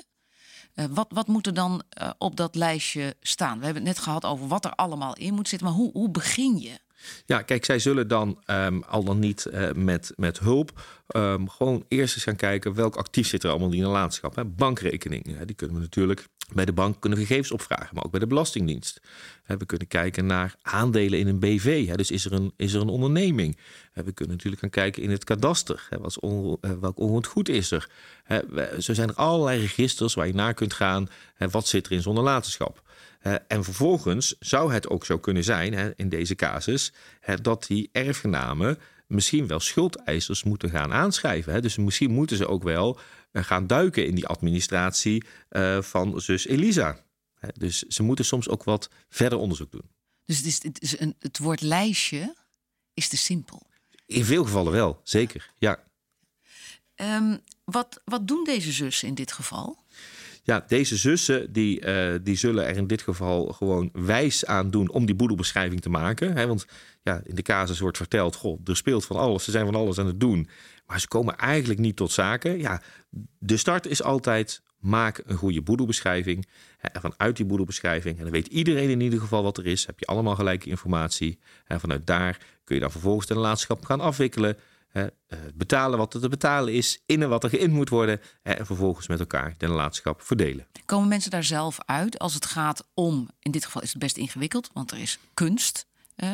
wat, 0.89 1.07
wat 1.09 1.27
moet 1.27 1.47
er 1.47 1.53
dan 1.53 1.83
op 2.17 2.35
dat 2.35 2.55
lijstje 2.55 3.15
staan? 3.21 3.59
We 3.59 3.65
hebben 3.65 3.83
het 3.83 3.95
net 3.95 4.03
gehad 4.03 4.25
over 4.25 4.47
wat 4.47 4.65
er 4.65 4.75
allemaal 4.75 5.15
in 5.15 5.33
moet 5.33 5.47
zitten, 5.47 5.67
maar 5.67 5.77
hoe, 5.77 5.91
hoe 5.91 6.09
begin 6.09 6.57
je? 6.57 6.79
Ja, 7.25 7.41
kijk, 7.41 7.65
zij 7.65 7.79
zullen 7.79 8.07
dan 8.07 8.41
um, 8.47 8.83
al 8.83 9.03
dan 9.03 9.19
niet 9.19 9.47
uh, 9.53 9.71
met, 9.71 10.13
met 10.15 10.39
hulp 10.39 10.81
um, 11.15 11.49
gewoon 11.49 11.85
eerst 11.87 12.15
eens 12.15 12.23
gaan 12.23 12.35
kijken 12.35 12.73
welk 12.73 12.95
actief 12.95 13.27
zit 13.27 13.43
er 13.43 13.49
allemaal 13.49 13.71
in 13.71 13.83
een 13.83 13.89
landschap. 13.89 14.35
Hè. 14.35 14.45
Bankrekeningen, 14.45 15.47
die 15.47 15.55
kunnen 15.55 15.75
we 15.75 15.81
natuurlijk 15.81 16.27
bij 16.53 16.65
de 16.65 16.73
bank 16.73 17.01
kunnen 17.01 17.19
gegevens 17.19 17.51
opvragen, 17.51 17.89
maar 17.95 18.03
ook 18.03 18.11
bij 18.11 18.19
de 18.19 18.27
Belastingdienst. 18.27 19.01
We 19.45 19.65
kunnen 19.65 19.87
kijken 19.87 20.25
naar 20.25 20.55
aandelen 20.61 21.19
in 21.19 21.27
een 21.27 21.39
BV. 21.39 21.95
Dus 21.95 22.11
is 22.11 22.25
er 22.25 22.33
een, 22.33 22.53
is 22.57 22.73
er 22.73 22.81
een 22.81 22.89
onderneming? 22.89 23.57
We 23.93 24.11
kunnen 24.11 24.35
natuurlijk 24.35 24.61
gaan 24.61 24.69
kijken 24.69 25.03
in 25.03 25.09
het 25.09 25.23
kadaster. 25.23 25.87
Wat 25.99 26.17
eh, 26.17 26.71
welk 26.79 26.99
onroerend 26.99 27.27
goed 27.27 27.49
is 27.49 27.71
er? 27.71 27.89
Zo 28.79 28.93
zijn 28.93 29.09
er 29.09 29.15
allerlei 29.15 29.59
registers 29.59 30.13
waar 30.13 30.27
je 30.27 30.33
naar 30.33 30.53
kunt 30.53 30.73
gaan. 30.73 31.07
Wat 31.37 31.67
zit 31.67 31.85
er 31.85 31.91
in 31.91 32.01
zo'n 32.01 32.15
nalatenschap? 32.15 32.83
En 33.47 33.63
vervolgens 33.63 34.35
zou 34.39 34.73
het 34.73 34.89
ook 34.89 35.05
zo 35.05 35.19
kunnen 35.19 35.43
zijn, 35.43 35.93
in 35.95 36.09
deze 36.09 36.35
casus, 36.35 36.93
dat 37.41 37.67
die 37.67 37.89
erfgenamen 37.91 38.77
misschien 39.07 39.47
wel 39.47 39.59
schuldeisers 39.59 40.43
moeten 40.43 40.69
gaan 40.69 40.93
aanschrijven. 40.93 41.61
Dus 41.61 41.77
misschien 41.77 42.11
moeten 42.11 42.37
ze 42.37 42.47
ook 42.47 42.63
wel 42.63 42.99
eh, 43.31 43.43
gaan 43.43 43.67
duiken 43.67 44.05
in 44.05 44.15
die 44.15 44.27
administratie 44.27 45.23
uh, 45.49 45.81
van 45.81 46.21
zus 46.21 46.47
Elisa. 46.47 47.03
Dus 47.53 47.79
ze 47.79 48.03
moeten 48.03 48.25
soms 48.25 48.49
ook 48.49 48.63
wat 48.63 48.89
verder 49.09 49.37
onderzoek 49.37 49.71
doen. 49.71 49.89
Dus 50.25 50.37
het, 50.37 50.45
is, 50.45 50.63
het, 50.63 50.81
is 50.81 50.99
een, 50.99 51.15
het 51.19 51.37
woord 51.37 51.61
lijstje 51.61 52.35
is 52.93 53.07
te 53.07 53.17
simpel. 53.17 53.67
In 54.05 54.25
veel 54.25 54.43
gevallen 54.43 54.71
wel, 54.71 54.99
zeker. 55.03 55.51
Ja. 55.57 55.83
Um, 56.95 57.39
wat, 57.63 58.01
wat 58.05 58.27
doen 58.27 58.43
deze 58.43 58.71
zussen 58.71 59.07
in 59.07 59.13
dit 59.13 59.31
geval? 59.31 59.83
Ja, 60.45 60.63
deze 60.67 60.95
zussen 60.95 61.53
die, 61.53 61.85
uh, 61.85 62.15
die 62.21 62.35
zullen 62.35 62.65
er 62.65 62.77
in 62.77 62.87
dit 62.87 63.01
geval 63.01 63.45
gewoon 63.45 63.89
wijs 63.93 64.45
aan 64.45 64.69
doen 64.69 64.89
om 64.89 65.05
die 65.05 65.15
boedelbeschrijving 65.15 65.81
te 65.81 65.89
maken. 65.89 66.33
Hè? 66.33 66.47
Want 66.47 66.65
ja, 67.01 67.21
in 67.23 67.35
de 67.35 67.41
casus 67.41 67.79
wordt 67.79 67.97
verteld, 67.97 68.35
goh, 68.35 68.59
er 68.65 68.75
speelt 68.75 69.05
van 69.05 69.15
alles, 69.15 69.43
ze 69.43 69.51
zijn 69.51 69.65
van 69.65 69.75
alles 69.75 69.99
aan 69.99 70.05
het 70.05 70.19
doen. 70.19 70.49
Maar 70.85 70.99
ze 70.99 71.07
komen 71.07 71.37
eigenlijk 71.37 71.79
niet 71.79 71.95
tot 71.95 72.11
zaken. 72.11 72.57
Ja, 72.57 72.81
de 73.39 73.57
start 73.57 73.87
is 73.87 74.03
altijd 74.03 74.61
maak 74.79 75.21
een 75.25 75.37
goede 75.37 75.61
boedelbeschrijving. 75.61 76.47
En 76.79 77.01
vanuit 77.01 77.37
die 77.37 77.45
boedelbeschrijving, 77.45 78.17
en 78.17 78.23
dan 78.23 78.31
weet 78.31 78.47
iedereen 78.47 78.89
in 78.89 79.01
ieder 79.01 79.19
geval 79.19 79.43
wat 79.43 79.57
er 79.57 79.65
is, 79.65 79.85
heb 79.85 79.99
je 79.99 80.05
allemaal 80.05 80.35
gelijke 80.35 80.69
informatie. 80.69 81.39
En 81.65 81.79
vanuit 81.79 82.07
daar 82.07 82.37
kun 82.63 82.75
je 82.75 82.81
dan 82.81 82.91
vervolgens 82.91 83.27
de 83.27 83.33
nalatenschap 83.33 83.85
gaan 83.85 83.99
afwikkelen. 83.99 84.57
Betalen 85.53 85.97
wat 85.97 86.13
er 86.13 86.21
te 86.21 86.29
betalen 86.29 86.73
is, 86.73 87.01
innen 87.05 87.29
wat 87.29 87.43
er 87.43 87.49
geïnd 87.49 87.73
moet 87.73 87.89
worden 87.89 88.21
en 88.43 88.65
vervolgens 88.65 89.07
met 89.07 89.19
elkaar 89.19 89.53
de 89.57 89.67
nalatenschap 89.67 90.21
verdelen. 90.21 90.67
Komen 90.85 91.07
mensen 91.07 91.31
daar 91.31 91.43
zelf 91.43 91.77
uit 91.85 92.19
als 92.19 92.33
het 92.33 92.45
gaat 92.45 92.87
om, 92.93 93.29
in 93.39 93.51
dit 93.51 93.65
geval 93.65 93.81
is 93.81 93.89
het 93.89 93.99
best 93.99 94.17
ingewikkeld, 94.17 94.69
want 94.73 94.91
er 94.91 94.99
is 94.99 95.19
kunst. 95.33 95.85
Uh, 96.15 96.29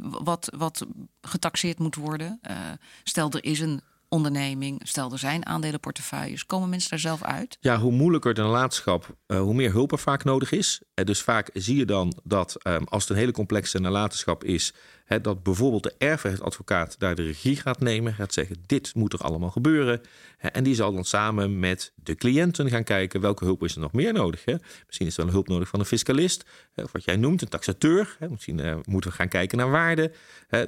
wat, 0.00 0.52
wat 0.56 0.86
getaxeerd 1.20 1.78
moet 1.78 1.94
worden. 1.94 2.40
Uh, 2.50 2.56
stel, 3.02 3.30
er 3.30 3.44
is 3.44 3.60
een 3.60 3.80
onderneming, 4.08 4.80
stel 4.84 5.12
er 5.12 5.18
zijn 5.18 5.46
aandelenportefeuilles, 5.46 6.46
komen 6.46 6.68
mensen 6.68 6.90
daar 6.90 6.98
zelf 6.98 7.22
uit? 7.22 7.56
Ja, 7.60 7.78
hoe 7.78 7.92
moeilijker 7.92 8.34
de 8.34 8.40
nalatenschap, 8.40 9.16
uh, 9.26 9.40
hoe 9.40 9.54
meer 9.54 9.72
hulp 9.72 9.92
er 9.92 9.98
vaak 9.98 10.24
nodig 10.24 10.52
is. 10.52 10.80
Uh, 10.94 11.04
dus 11.04 11.22
vaak 11.22 11.50
zie 11.52 11.76
je 11.76 11.84
dan 11.84 12.20
dat 12.24 12.56
um, 12.66 12.84
als 12.84 13.02
het 13.02 13.10
een 13.10 13.18
hele 13.18 13.32
complexe 13.32 13.78
nalatenschap 13.78 14.44
is, 14.44 14.74
dat 15.22 15.42
bijvoorbeeld 15.42 15.82
de 15.82 15.94
erfrechtadvocaat 15.98 16.98
daar 16.98 17.14
de 17.14 17.22
regie 17.22 17.56
gaat 17.56 17.80
nemen, 17.80 18.14
gaat 18.14 18.32
zeggen: 18.32 18.56
dit 18.66 18.94
moet 18.94 19.12
er 19.12 19.18
allemaal 19.18 19.50
gebeuren. 19.50 20.00
En 20.38 20.64
die 20.64 20.74
zal 20.74 20.92
dan 20.92 21.04
samen 21.04 21.58
met 21.58 21.92
de 21.94 22.14
cliënten 22.14 22.70
gaan 22.70 22.84
kijken 22.84 23.20
welke 23.20 23.44
hulp 23.44 23.62
is 23.62 23.74
er 23.74 23.80
nog 23.80 23.92
meer 23.92 24.12
nodig. 24.12 24.44
Hè. 24.44 24.54
Misschien 24.86 25.06
is 25.06 25.16
er 25.16 25.24
wel 25.24 25.32
hulp 25.32 25.48
nodig 25.48 25.68
van 25.68 25.80
een 25.80 25.86
fiscalist, 25.86 26.44
of 26.74 26.92
wat 26.92 27.04
jij 27.04 27.16
noemt, 27.16 27.42
een 27.42 27.48
taxateur. 27.48 28.16
Misschien 28.30 28.58
uh, 28.58 28.76
moeten 28.84 29.10
we 29.10 29.16
gaan 29.16 29.28
kijken 29.28 29.58
naar 29.58 29.70
waarde. 29.70 30.12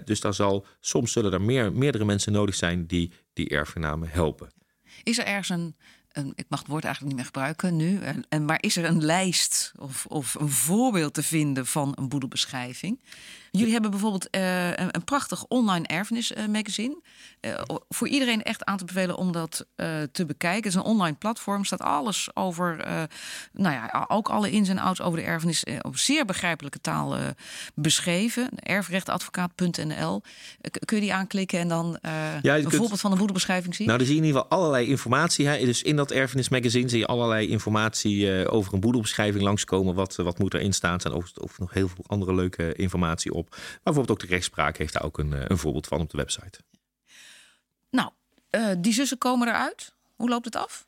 Dus 0.04 0.20
daar 0.20 0.34
zal, 0.34 0.66
soms 0.80 1.12
zullen 1.12 1.32
er 1.32 1.42
meer, 1.42 1.72
meerdere 1.72 2.04
mensen 2.04 2.32
nodig 2.32 2.54
zijn 2.54 2.86
die 2.86 3.12
die 3.32 3.48
erfgenamen 3.48 4.08
helpen. 4.08 4.48
Is 5.02 5.18
er 5.18 5.24
ergens 5.24 5.48
een, 5.48 5.74
ik 6.34 6.46
mag 6.48 6.58
het 6.58 6.68
woord 6.68 6.84
eigenlijk 6.84 7.14
niet 7.14 7.24
meer 7.24 7.32
gebruiken 7.32 7.76
nu, 7.76 8.00
maar 8.46 8.62
is 8.62 8.76
er 8.76 8.84
een 8.84 9.04
lijst 9.04 9.72
of, 9.78 10.06
of 10.06 10.34
een 10.34 10.48
voorbeeld 10.48 11.14
te 11.14 11.22
vinden 11.22 11.66
van 11.66 11.92
een 11.94 12.08
boedelbeschrijving? 12.08 13.00
Jullie 13.50 13.72
hebben 13.72 13.90
bijvoorbeeld 13.90 14.28
uh, 14.36 14.66
een, 14.66 14.88
een, 14.90 15.04
prachtig 15.04 15.44
online 15.48 15.86
erfenismagazine. 15.86 17.00
Uh, 17.40 17.50
uh, 17.50 17.76
voor 17.88 18.08
iedereen 18.08 18.42
echt 18.42 18.64
aan 18.64 18.76
te 18.76 18.84
bevelen 18.84 19.16
om 19.16 19.32
dat 19.32 19.66
te 20.12 20.26
bekijken. 20.26 20.56
Het 20.56 20.66
is 20.66 20.74
een 20.74 20.82
online 20.82 21.16
platform. 21.16 21.64
staat 21.64 21.80
alles 21.80 22.28
over, 22.34 22.76
nou 23.52 23.74
ja, 23.74 24.04
ook 24.08 24.28
alle 24.28 24.50
ins 24.50 24.68
en 24.68 24.78
outs 24.78 25.00
over 25.00 25.18
de 25.18 25.24
erfenis 25.24 25.64
op 25.80 25.96
zeer 25.96 26.24
begrijpelijke 26.24 26.80
taal 26.80 27.16
beschreven. 27.74 28.48
Erfrechtadvocaat.nl. 28.56 30.22
kun 30.84 30.96
je 30.96 31.02
die 31.02 31.14
aanklikken 31.14 31.58
en 31.58 31.68
dan 31.68 31.98
ja, 32.00 32.56
een 32.56 32.62
kunt, 32.62 32.74
voorbeeld 32.74 33.00
van 33.00 33.10
een 33.10 33.16
boedelbeschrijving 33.16 33.74
zien? 33.74 33.86
Nou, 33.86 33.98
dan 33.98 34.06
zie 34.06 34.16
je 34.16 34.22
in 34.22 34.26
ieder 34.26 34.42
geval 34.42 34.58
allerlei 34.58 34.86
informatie. 34.86 35.46
Hè. 35.46 35.64
Dus 35.64 35.82
in 35.82 35.96
dat 35.96 36.10
erfenismagazine 36.10 36.88
zie 36.88 36.98
je 36.98 37.06
allerlei 37.06 37.48
informatie 37.48 38.48
over 38.48 38.74
een 38.74 38.80
boedelbeschrijving 38.80 39.42
langskomen. 39.42 39.94
Wat, 39.94 40.16
wat 40.16 40.38
moet 40.38 40.54
erin 40.54 40.72
staan? 40.72 40.94
Er 40.94 41.00
staat 41.00 41.12
over, 41.12 41.56
nog 41.58 41.72
heel 41.72 41.88
veel 41.88 42.04
andere 42.06 42.34
leuke 42.34 42.74
informatie 42.74 43.32
op. 43.32 43.39
Maar 43.48 43.80
bijvoorbeeld 43.82 44.10
ook 44.10 44.28
de 44.28 44.34
rechtspraak 44.34 44.76
heeft 44.76 44.92
daar 44.92 45.04
ook 45.04 45.18
een, 45.18 45.32
eh, 45.32 45.44
een 45.46 45.58
voorbeeld 45.58 45.86
van 45.86 46.00
op 46.00 46.10
de 46.10 46.16
website. 46.16 46.60
Nou, 47.90 48.10
uh, 48.50 48.70
die 48.78 48.92
zussen 48.92 49.18
komen 49.18 49.48
eruit. 49.48 49.94
Hoe 50.16 50.28
loopt 50.28 50.44
het 50.44 50.56
af? 50.56 50.86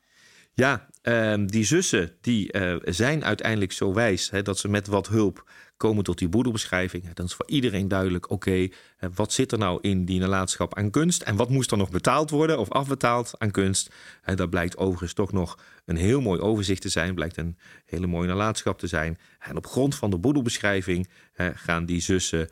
Ja, 0.53 0.87
uh, 1.03 1.33
die 1.45 1.63
zussen 1.63 2.17
die 2.21 2.53
uh, 2.53 2.75
zijn 2.85 3.23
uiteindelijk 3.23 3.71
zo 3.71 3.93
wijs 3.93 4.29
hè, 4.29 4.41
dat 4.41 4.57
ze 4.57 4.67
met 4.67 4.87
wat 4.87 5.07
hulp 5.07 5.49
komen 5.83 6.03
tot 6.03 6.17
die 6.17 6.29
boedelbeschrijving. 6.29 7.13
Dan 7.13 7.25
is 7.25 7.33
voor 7.33 7.47
iedereen 7.49 7.87
duidelijk, 7.87 8.29
oké, 8.29 8.33
okay, 8.33 8.73
wat 9.15 9.33
zit 9.33 9.51
er 9.51 9.57
nou 9.57 9.79
in 9.81 10.05
die 10.05 10.19
nalatenschap 10.19 10.75
aan 10.77 10.89
kunst? 10.89 11.21
En 11.21 11.35
wat 11.35 11.49
moest 11.49 11.71
er 11.71 11.77
nog 11.77 11.89
betaald 11.89 12.29
worden 12.29 12.59
of 12.59 12.71
afbetaald 12.71 13.33
aan 13.37 13.51
kunst? 13.51 13.89
En 14.21 14.35
dat 14.35 14.49
blijkt 14.49 14.77
overigens 14.77 15.13
toch 15.13 15.31
nog 15.31 15.57
een 15.85 15.95
heel 15.95 16.21
mooi 16.21 16.39
overzicht 16.39 16.81
te 16.81 16.89
zijn. 16.89 17.15
Blijkt 17.15 17.37
een 17.37 17.57
hele 17.85 18.07
mooie 18.07 18.27
nalatenschap 18.27 18.79
te 18.79 18.87
zijn. 18.87 19.17
En 19.39 19.57
op 19.57 19.67
grond 19.67 19.95
van 19.95 20.09
de 20.09 20.17
boedelbeschrijving 20.17 21.09
gaan 21.53 21.85
die 21.85 22.01
zussen 22.01 22.49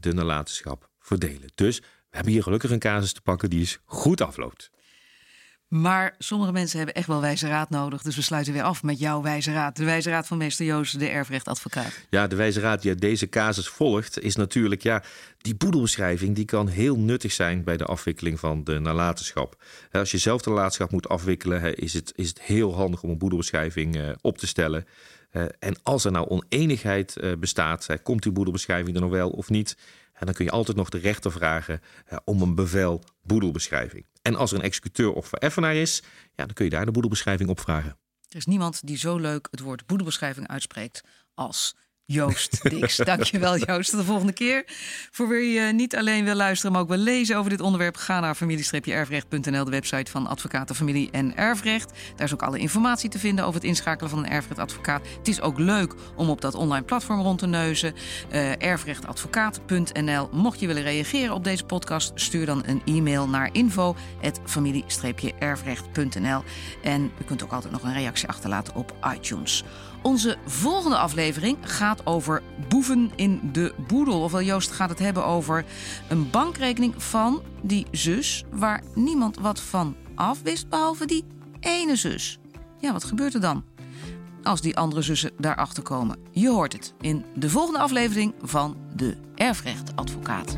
de 0.00 0.12
nalatenschap 0.12 0.88
verdelen. 0.98 1.50
Dus 1.54 1.78
we 1.78 2.16
hebben 2.16 2.32
hier 2.32 2.42
gelukkig 2.42 2.70
een 2.70 2.78
casus 2.78 3.12
te 3.12 3.20
pakken 3.20 3.50
die 3.50 3.60
is 3.60 3.78
goed 3.84 4.20
afloopt. 4.20 4.70
Maar 5.70 6.14
sommige 6.18 6.52
mensen 6.52 6.76
hebben 6.76 6.94
echt 6.94 7.06
wel 7.06 7.20
wijze 7.20 7.48
raad 7.48 7.70
nodig. 7.70 8.02
Dus 8.02 8.16
we 8.16 8.22
sluiten 8.22 8.52
weer 8.52 8.62
af 8.62 8.82
met 8.82 8.98
jouw 8.98 9.22
wijze 9.22 9.52
raad. 9.52 9.76
De 9.76 9.84
wijze 9.84 10.10
raad 10.10 10.26
van 10.26 10.38
meester 10.38 10.66
Joost, 10.66 10.98
de 10.98 11.08
erfrechtadvocaat. 11.08 12.06
Ja, 12.08 12.26
de 12.26 12.36
wijze 12.36 12.60
raad 12.60 12.82
die 12.82 12.90
uit 12.90 13.00
deze 13.00 13.28
casus 13.28 13.68
volgt... 13.68 14.20
is 14.20 14.36
natuurlijk, 14.36 14.82
ja, 14.82 15.02
die 15.38 15.54
boedelbeschrijving... 15.54 16.34
die 16.34 16.44
kan 16.44 16.68
heel 16.68 16.98
nuttig 16.98 17.32
zijn 17.32 17.64
bij 17.64 17.76
de 17.76 17.84
afwikkeling 17.84 18.40
van 18.40 18.64
de 18.64 18.78
nalatenschap. 18.78 19.62
Als 19.92 20.10
je 20.10 20.18
zelf 20.18 20.42
de 20.42 20.50
nalatenschap 20.50 20.90
moet 20.90 21.08
afwikkelen... 21.08 21.74
is 21.76 21.92
het, 21.92 22.12
is 22.14 22.28
het 22.28 22.42
heel 22.42 22.74
handig 22.74 23.02
om 23.02 23.10
een 23.10 23.18
boedelbeschrijving 23.18 23.96
uh, 23.96 24.08
op 24.20 24.38
te 24.38 24.46
stellen... 24.46 24.84
Uh, 25.32 25.44
en 25.58 25.76
als 25.82 26.04
er 26.04 26.12
nou 26.12 26.28
oneenigheid 26.28 27.16
uh, 27.20 27.32
bestaat, 27.38 27.86
komt 28.02 28.22
die 28.22 28.32
boedelbeschrijving 28.32 28.96
er 28.96 29.02
nog 29.02 29.10
wel 29.10 29.30
of 29.30 29.50
niet? 29.50 29.76
En 30.12 30.26
dan 30.26 30.34
kun 30.34 30.44
je 30.44 30.50
altijd 30.50 30.76
nog 30.76 30.88
de 30.88 30.98
rechter 30.98 31.32
vragen 31.32 31.80
om 32.24 32.42
een 32.42 32.54
bevel 32.54 33.02
boedelbeschrijving. 33.22 34.04
En 34.22 34.34
als 34.34 34.50
er 34.50 34.58
een 34.58 34.64
executeur 34.64 35.12
of 35.12 35.26
vereffenaar 35.26 35.74
is, 35.74 36.02
ja, 36.34 36.44
dan 36.44 36.52
kun 36.52 36.64
je 36.64 36.70
daar 36.70 36.84
de 36.84 36.90
boedelbeschrijving 36.90 37.50
op 37.50 37.60
vragen. 37.60 37.98
Er 38.28 38.36
is 38.36 38.46
niemand 38.46 38.86
die 38.86 38.96
zo 38.96 39.16
leuk 39.16 39.48
het 39.50 39.60
woord 39.60 39.86
boedelbeschrijving 39.86 40.48
uitspreekt 40.48 41.00
als 41.34 41.76
Joost 42.12 42.70
Dix. 42.70 42.96
Dankjewel 43.10 43.58
Joost. 43.58 43.90
Tot 43.90 44.00
de 44.00 44.06
volgende 44.06 44.32
keer. 44.32 44.64
Voor 45.10 45.28
wie 45.28 45.52
je 45.52 45.72
niet 45.72 45.96
alleen 45.96 46.24
wil 46.24 46.34
luisteren, 46.34 46.72
maar 46.72 46.80
ook 46.80 46.88
wil 46.88 46.96
lezen 46.96 47.36
over 47.36 47.50
dit 47.50 47.60
onderwerp... 47.60 47.96
ga 47.96 48.20
naar 48.20 48.34
familie-erfrecht.nl, 48.34 49.64
de 49.64 49.70
website 49.70 50.10
van 50.10 50.26
Advocaten 50.26 50.74
Familie 50.74 51.10
en 51.10 51.36
Erfrecht. 51.36 51.92
Daar 52.16 52.26
is 52.26 52.32
ook 52.32 52.42
alle 52.42 52.58
informatie 52.58 53.10
te 53.10 53.18
vinden 53.18 53.44
over 53.44 53.60
het 53.60 53.68
inschakelen 53.68 54.10
van 54.10 54.18
een 54.18 54.30
erfrechtadvocaat. 54.30 55.06
Het 55.18 55.28
is 55.28 55.40
ook 55.40 55.58
leuk 55.58 55.94
om 56.16 56.30
op 56.30 56.40
dat 56.40 56.54
online 56.54 56.84
platform 56.84 57.20
rond 57.20 57.38
te 57.38 57.46
neuzen. 57.46 57.94
Uh, 58.32 58.62
erfrechtadvocaat.nl. 58.62 60.28
Mocht 60.32 60.60
je 60.60 60.66
willen 60.66 60.82
reageren 60.82 61.34
op 61.34 61.44
deze 61.44 61.64
podcast, 61.64 62.12
stuur 62.14 62.46
dan 62.46 62.62
een 62.66 62.82
e-mail 62.84 63.28
naar 63.28 63.48
info.familie-erfrecht.nl. 63.52 66.42
En 66.82 67.12
u 67.20 67.24
kunt 67.24 67.42
ook 67.42 67.52
altijd 67.52 67.72
nog 67.72 67.82
een 67.82 67.94
reactie 67.94 68.28
achterlaten 68.28 68.74
op 68.74 68.94
iTunes. 69.14 69.64
Onze 70.02 70.36
volgende 70.46 70.96
aflevering 70.98 71.58
gaat 71.60 72.06
over 72.06 72.42
boeven 72.68 73.10
in 73.16 73.40
de 73.52 73.74
boedel. 73.86 74.22
Ofwel 74.22 74.42
Joost 74.42 74.70
gaat 74.70 74.88
het 74.88 74.98
hebben 74.98 75.24
over 75.24 75.64
een 76.08 76.30
bankrekening 76.30 77.02
van 77.02 77.42
die 77.62 77.86
zus... 77.90 78.44
waar 78.50 78.82
niemand 78.94 79.38
wat 79.38 79.60
van 79.60 79.96
afwist 80.14 80.68
behalve 80.68 81.06
die 81.06 81.24
ene 81.60 81.96
zus. 81.96 82.38
Ja, 82.78 82.92
wat 82.92 83.04
gebeurt 83.04 83.34
er 83.34 83.40
dan? 83.40 83.64
Als 84.42 84.60
die 84.60 84.76
andere 84.76 85.02
zussen 85.02 85.30
daarachter 85.38 85.82
komen. 85.82 86.18
Je 86.30 86.48
hoort 86.48 86.72
het 86.72 86.94
in 87.00 87.24
de 87.34 87.50
volgende 87.50 87.78
aflevering 87.78 88.34
van 88.42 88.76
de 88.94 89.16
Erfrechtadvocaat. 89.34 90.56